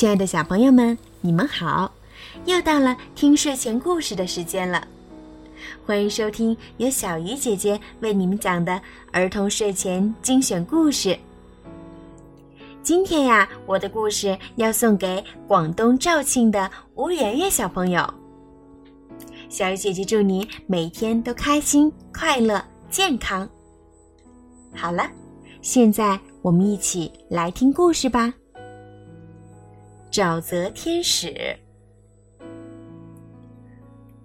[0.00, 1.92] 亲爱的小朋友们，你们好！
[2.46, 4.82] 又到了听睡前故事的时间了，
[5.84, 8.80] 欢迎收听由小鱼姐姐为你们讲的
[9.12, 11.18] 儿童睡前精选故事。
[12.82, 18.02] 今天呀，我的故事要送给广东肇庆的吴圆圆小朋友。
[19.50, 23.46] 小鱼姐姐祝你每天都开心、快乐、健康。
[24.74, 25.06] 好了，
[25.60, 28.32] 现在我们一起来听故事吧。
[30.10, 31.56] 沼泽天使。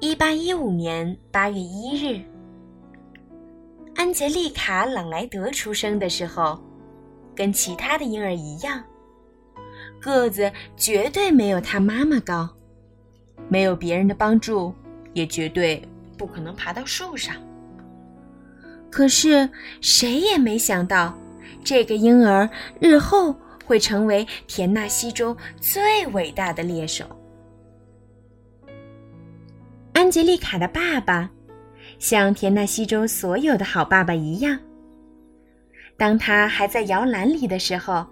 [0.00, 2.20] 一八一五年八月一日，
[3.94, 6.60] 安杰丽卡·朗莱德出生的时候，
[7.32, 8.82] 跟其他的婴儿一样，
[10.00, 12.48] 个子绝对没有他妈妈高，
[13.48, 14.74] 没有别人的帮助，
[15.12, 15.80] 也绝对
[16.16, 17.36] 不可能爬到树上。
[18.90, 19.48] 可是
[19.80, 21.16] 谁也没想到，
[21.62, 22.50] 这个婴儿
[22.80, 23.32] 日后。
[23.68, 27.04] 会成为田纳西州最伟大的猎手。
[29.92, 31.30] 安吉丽卡的爸爸，
[31.98, 34.58] 像田纳西州所有的好爸爸一样，
[35.98, 38.06] 当他还在摇篮里的时候，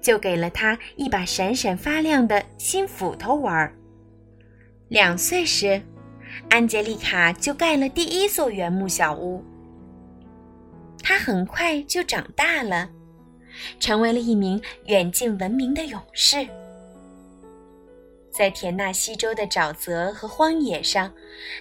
[0.00, 3.74] 就给了他一把闪闪发亮的新斧头玩儿。
[4.86, 5.82] 两岁时，
[6.48, 9.42] 安杰丽卡就盖了第一座原木小屋。
[11.02, 12.88] 他很快就长大了。
[13.78, 16.46] 成为了一名远近闻名的勇士，
[18.30, 21.12] 在田纳西州的沼泽和荒野上，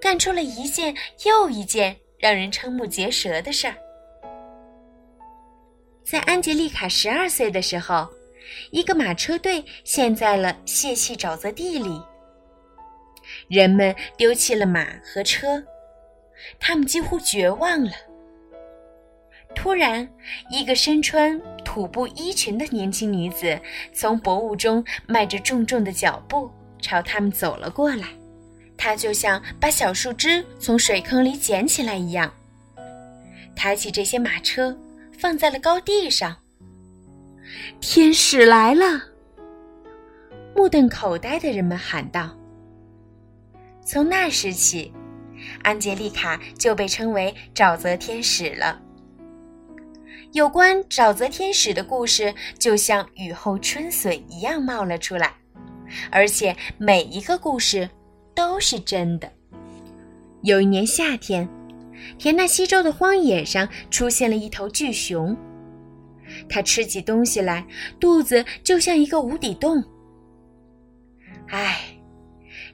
[0.00, 3.74] 干出了一件又一件让人瞠目结舌的事儿。
[6.04, 8.08] 在安杰丽卡十二岁的时候，
[8.70, 12.00] 一个马车队陷在了泄气沼泽地里，
[13.48, 15.62] 人们丢弃了马和车，
[16.60, 17.90] 他们几乎绝望了。
[19.56, 20.08] 突然，
[20.50, 23.58] 一个身穿土布衣裙的年轻女子
[23.92, 26.48] 从薄雾中迈着重重的脚步
[26.80, 28.06] 朝他们走了过来。
[28.76, 32.32] 她就像把小树枝从水坑里捡起来一样，
[33.56, 34.78] 抬起这些马车
[35.18, 36.36] 放在了高地上。
[37.80, 39.02] 天使来了！
[40.54, 42.36] 目瞪口呆的人们喊道。
[43.84, 44.92] 从那时起，
[45.62, 48.82] 安杰丽卡就被称为沼泽天使了。
[50.32, 55.32] 有关沼泽天使的故事，就像雨后春笋一样冒了出来，
[56.10, 57.88] 而且每一个故事
[58.34, 59.32] 都是真的。
[60.42, 61.48] 有一年夏天，
[62.18, 65.34] 田纳西州的荒野上出现了一头巨熊，
[66.48, 67.66] 它吃起东西来，
[67.98, 69.82] 肚子就像一个无底洞。
[71.48, 71.80] 唉，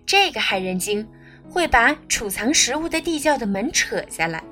[0.05, 1.07] 这个害人精
[1.49, 4.43] 会把储藏食物的地窖的门扯下来。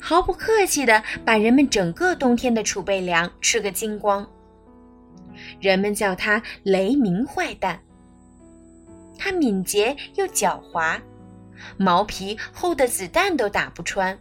[0.00, 4.26] 毫不客气地把人们整个冬天的储备粮吃个精光。
[5.60, 7.78] 人们叫他“雷鸣坏蛋”。
[9.18, 11.00] 他敏捷又狡猾，
[11.76, 14.18] 毛皮厚的子弹都打不穿。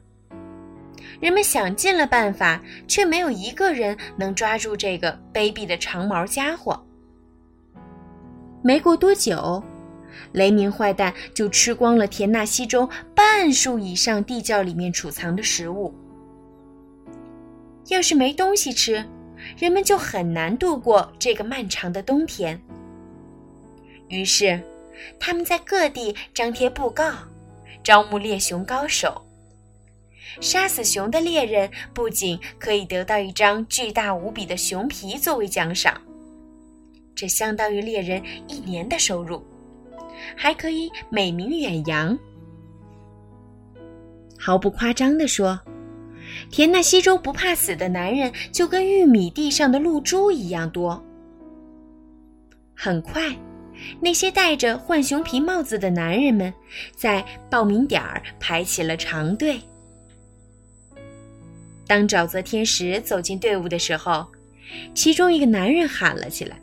[1.20, 6.82] 人们想尽了办法，却没有一个人能抓住这个卑鄙的长毛家伙。
[8.62, 9.64] 没过多久。
[10.32, 15.94] 雷鸣坏蛋就吃光了田纳西州半数以上地窖里面储藏的食物。
[17.88, 19.06] 要是没东西吃，
[19.58, 22.60] 人们就很难度过这个漫长的冬天。
[24.08, 24.60] 于是，
[25.20, 27.12] 他们在各地张贴布告，
[27.84, 29.22] 招募猎熊高手。
[30.42, 36.02] 杀死熊的猎人不仅可以得到一张巨大无比的熊皮作为奖赏，
[37.16, 39.42] 这相当于猎人一年的收入。
[40.36, 42.18] 还可以美名远扬。
[44.38, 45.60] 毫不夸张地说，
[46.52, 51.04] 田纳西州不怕死的男人就跟玉米地上的露珠一样多。
[52.76, 53.36] 很快，
[54.00, 56.54] 那些戴着浣熊皮帽子的男人们
[56.96, 59.60] 在报名点儿排起了长队。
[61.88, 64.26] 当沼泽天使走进队伍的时候，
[64.94, 66.60] 其中一个男人喊了起来。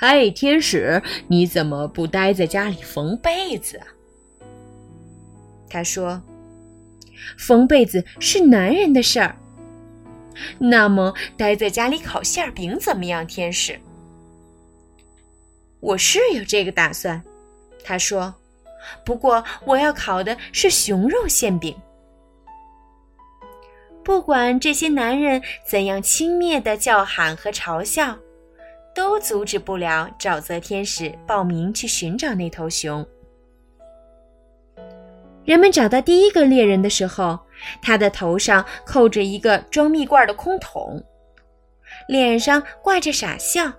[0.00, 3.86] 嗨，天使，你怎么不待在家里缝被子啊？
[5.68, 6.22] 他说
[7.36, 9.34] ：“缝被子是男人的事儿。”
[10.56, 13.76] 那么，待在家里烤馅饼怎么样，天使？
[15.80, 17.20] 我是有这个打算，
[17.82, 18.32] 他说。
[19.04, 21.74] 不过，我要烤的是熊肉馅饼。
[24.04, 28.16] 不管这些男人怎样轻蔑的叫喊和嘲笑。
[28.98, 33.06] 都阻止不了沼泽天使报名去寻找那头熊。
[35.44, 37.38] 人们找到第一个猎人的时候，
[37.80, 41.00] 他的头上扣着一个装蜜罐的空桶，
[42.08, 43.72] 脸上挂着傻笑。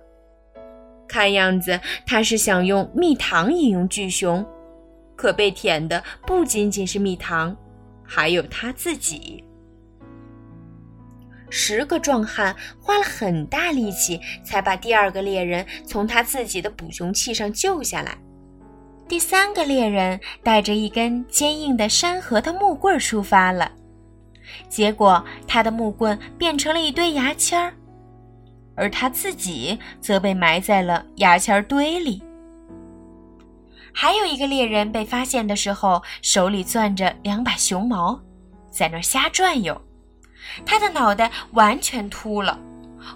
[1.06, 4.42] 看样子他是想用蜜糖引诱巨熊，
[5.16, 7.54] 可被舔的不仅仅是蜜糖，
[8.02, 9.44] 还有他自己。
[11.50, 18.16] 十个壮汉花了很大力气，才把第二个猎人从他自己的捕熊器上救下来。
[19.08, 23.70] 第三个猎人带着一根坚硬的山核桃木棍出发了，
[24.68, 27.74] 结果他的木棍变成了一堆牙签儿。
[28.76, 32.22] 而他自己则被埋在了牙签堆里。
[33.92, 38.18] 还有一个猎人被发现的时候，手里攥着两把熊毛，
[38.70, 39.78] 在那儿瞎转悠。
[40.64, 42.58] 他的脑袋完全秃了，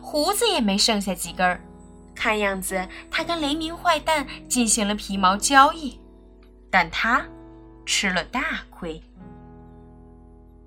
[0.01, 1.61] 胡子也没剩下几根儿。
[2.15, 6.01] 看样子，他跟雷鸣坏蛋进行了皮毛交易，
[6.71, 7.25] 但他
[7.85, 9.03] 吃了大亏。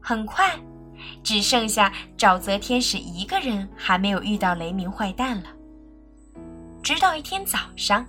[0.01, 0.57] 很快。
[1.23, 5.49] 只剩下沼泽天使一个人还没有遇到雷鸣坏蛋了。
[6.81, 8.05] 直到一天早上，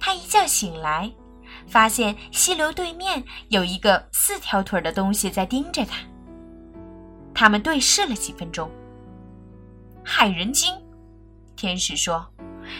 [0.00, 1.10] 他一觉醒来，
[1.68, 5.98] 发现溪流对面有一个四条腿的东西在盯着他。
[7.38, 8.70] 他们对视了几分钟。
[10.02, 10.74] 害人精，
[11.54, 12.26] 天使说：“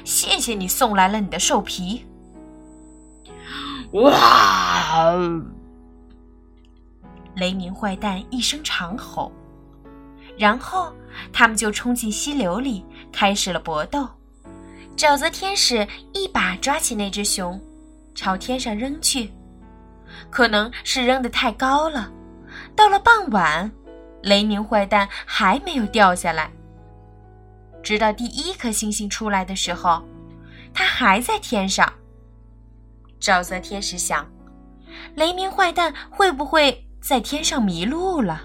[0.02, 2.06] 谢谢你送来了你的兽皮。”
[3.92, 5.12] 哇！
[7.36, 9.30] 雷鸣坏蛋一声长吼，
[10.38, 10.90] 然后
[11.34, 12.82] 他们就冲进溪流里，
[13.12, 14.08] 开始了搏斗。
[14.96, 17.60] 沼泽天使一把抓起那只熊，
[18.14, 19.30] 朝天上扔去，
[20.30, 22.10] 可能是扔得太高了。
[22.74, 23.70] 到了傍晚，
[24.26, 26.50] 雷鸣坏蛋还没有掉下来。
[27.80, 30.02] 直到第一颗星星出来的时候，
[30.74, 31.90] 它还在天上。
[33.20, 34.26] 沼泽天使想，
[35.14, 36.82] 雷鸣坏蛋会不会？
[37.00, 38.42] 在天上迷路了。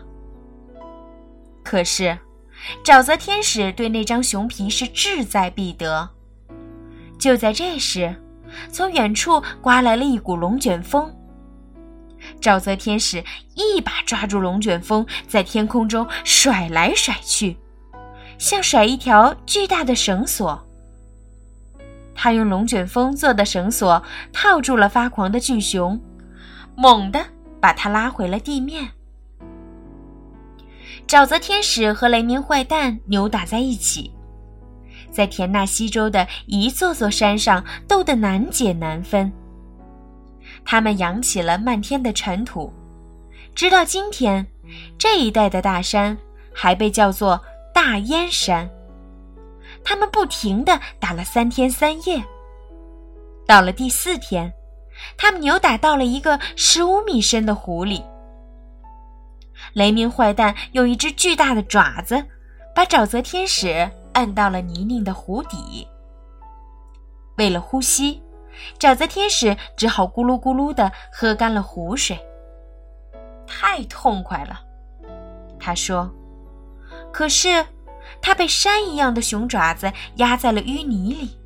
[1.63, 2.15] 可是，
[2.85, 6.07] 沼泽天使对那张熊皮是志在必得。
[7.17, 8.15] 就在这时，
[8.71, 11.11] 从远处刮来了一股龙卷风。
[12.39, 13.23] 沼泽天使
[13.55, 17.57] 一把抓住龙卷风，在天空中甩来甩去，
[18.37, 20.67] 像甩一条巨大的绳索。
[22.15, 24.01] 他用龙卷风做的绳索
[24.31, 25.99] 套住了发狂的巨熊，
[26.75, 27.19] 猛地。
[27.61, 28.89] 把他拉回了地面。
[31.07, 34.11] 沼泽天使和雷鸣坏蛋扭打在一起，
[35.11, 39.31] 在田纳西州的一座座山上斗得难解难分。
[40.65, 42.71] 他们扬起了漫天的尘土，
[43.53, 44.45] 直到今天，
[44.97, 46.17] 这一带的大山
[46.53, 47.39] 还被叫做
[47.73, 48.69] 大烟山。
[49.83, 52.23] 他们不停地打了三天三夜，
[53.45, 54.51] 到了第四天。
[55.17, 58.03] 他们扭打到了一个十五米深的湖里。
[59.73, 62.23] 雷鸣坏蛋用一只巨大的爪子，
[62.75, 65.87] 把沼泽天使摁到了泥泞的湖底。
[67.37, 68.21] 为了呼吸，
[68.79, 72.19] 沼泽天使只好咕噜咕噜地喝干了湖水。
[73.45, 74.61] 太痛快了，
[75.59, 76.09] 他说。
[77.11, 77.65] 可是，
[78.21, 81.37] 他被山一样的熊爪子压在了淤泥里。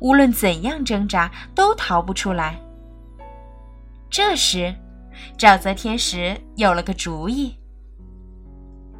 [0.00, 2.60] 无论怎样挣扎，都逃不出来。
[4.08, 4.74] 这时，
[5.36, 7.58] 沼泽天使有了个主意。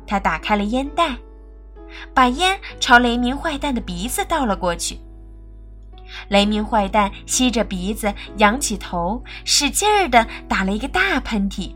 [0.07, 1.17] 他打开了烟袋，
[2.13, 4.99] 把烟朝雷鸣坏蛋的鼻子倒了过去。
[6.29, 11.75] 雷鸣坏蛋吸着鼻子，仰起头，使劲儿的打了一个大喷嚏，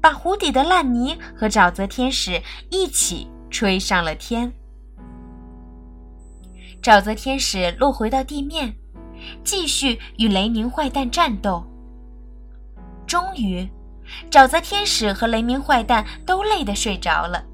[0.00, 2.40] 把湖底的烂泥和沼泽天使
[2.70, 4.52] 一起吹上了天。
[6.82, 8.74] 沼泽天使落回到地面，
[9.44, 11.62] 继续与雷鸣坏蛋战斗。
[13.06, 13.68] 终于，
[14.30, 17.44] 沼泽天使和雷鸣坏蛋都累得睡着了。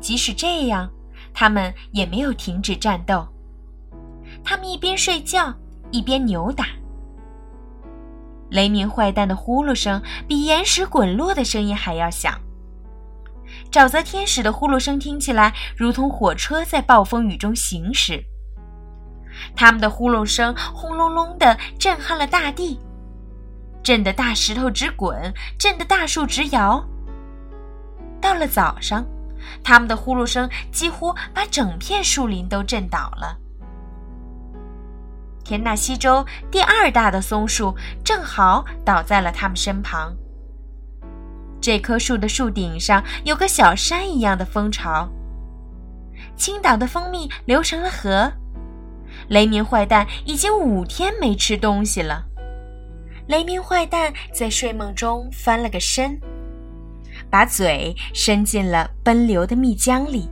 [0.00, 0.88] 即使这样，
[1.34, 3.26] 他们也没有停止战斗。
[4.48, 5.52] 他们一边睡觉，
[5.90, 6.66] 一边扭打。
[8.48, 12.40] 雷鸣坏蛋的呼噜声比岩石滚落的声音还要响。
[13.72, 18.22] 沼泽天使的呼噜声听起来如同火车在暴风雨中行驶。
[19.56, 22.78] 他们的呼噜声轰隆隆地震撼了大地，
[23.82, 26.82] 震得大石头直滚，震得大树直摇。
[28.20, 29.04] 到了早上，
[29.64, 33.36] 他们的呼噜声几乎把整片树林都震倒了。
[35.46, 37.72] 田纳西州第二大的松树
[38.02, 40.12] 正好倒在了他们身旁。
[41.60, 45.08] 这棵树的树顶上有个小山一样的蜂巢。
[46.36, 48.28] 青岛的蜂蜜流成了河。
[49.28, 52.24] 雷鸣坏蛋已经五天没吃东西了。
[53.28, 56.20] 雷鸣坏蛋在睡梦中翻了个身，
[57.30, 60.28] 把嘴伸进了奔流的蜜浆里。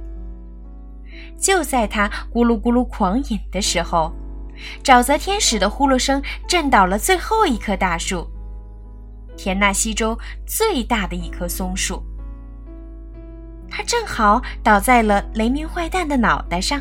[1.40, 4.12] 就在他咕噜咕噜狂饮的时候，
[4.82, 8.26] 沼泽天使的呼噜声震倒了最后一棵大树——
[9.36, 12.02] 田纳西州最大的一棵松树。
[13.68, 16.80] 它正好倒在了雷鸣坏蛋的脑袋上。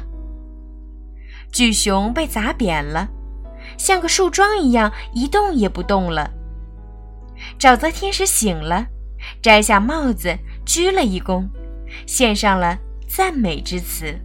[1.51, 3.08] 巨熊被砸扁了，
[3.77, 6.30] 像个树桩一样一动也不动了。
[7.60, 8.88] 沼泽天使醒了，
[9.42, 11.48] 摘下帽子，鞠了一躬，
[12.06, 12.77] 献上了
[13.08, 14.20] 赞美之词。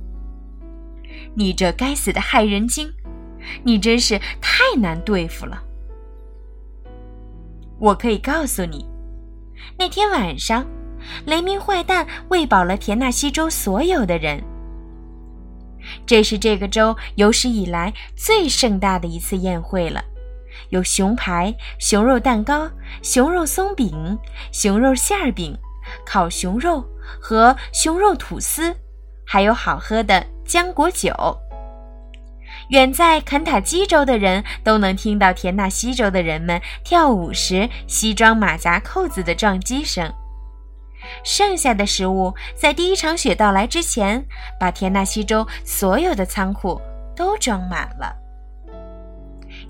[1.35, 2.93] 你这该死的害人精，
[3.63, 5.63] 你真是太难对付了。
[7.79, 8.85] 我可以告诉你，
[9.79, 10.67] 那天晚上，
[11.27, 14.43] 雷鸣坏蛋喂饱了田纳西州所有的人。
[16.05, 20.05] 这是这个州有史以来最盛大的一次宴会了，
[20.71, 22.69] 有熊排、熊肉蛋糕、
[23.01, 24.19] 熊肉松饼、
[24.53, 25.57] 熊肉馅饼、
[26.05, 26.85] 烤熊肉
[27.21, 28.75] 和熊肉吐司，
[29.25, 31.15] 还有好喝的浆果酒。
[32.69, 40.13] 远在肯塔基州的人都能听到田纳西州的人们跳舞时西装马甲扣子的撞击声。
[41.25, 44.23] 剩下的食物在第一场雪到来之前，
[44.61, 46.81] 把田纳西州所有的仓库
[47.17, 48.15] 都装满了。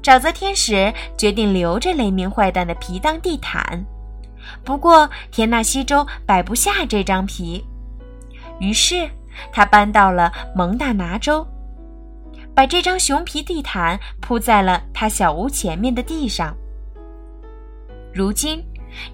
[0.02, 3.84] 沼泽天使决定留着雷鸣坏蛋的皮当地毯，
[4.64, 7.64] 不过田纳西州摆不下这张皮，
[8.58, 9.08] 于是
[9.52, 11.46] 他搬到了蒙大拿州，
[12.58, 16.52] 把这张熊皮地毯铺在了他小屋前面的地上。
[18.12, 18.60] 如今，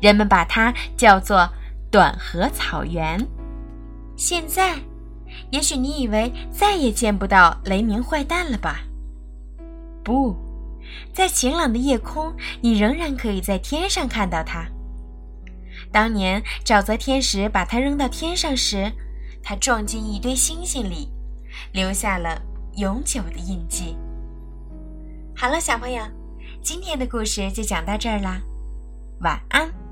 [0.00, 1.46] 人们把它叫做。
[1.90, 3.20] 短河草原。
[4.16, 4.76] 现在，
[5.50, 8.80] 也许你以为再也见不到雷鸣坏蛋了吧？
[10.02, 10.34] 不，
[11.12, 14.66] 在晴朗的夜空，你仍然可以在天上看到它。
[15.92, 18.90] 当年沼泽天使把它扔到天上时，
[19.42, 21.10] 它撞进一堆星星里，
[21.72, 22.40] 留下了
[22.76, 23.96] 永久的印记。
[25.36, 26.02] 好了，小朋友，
[26.62, 28.40] 今天的故事就讲到这儿啦，
[29.20, 29.83] 晚安。